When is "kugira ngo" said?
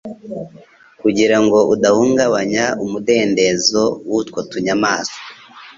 1.01-1.57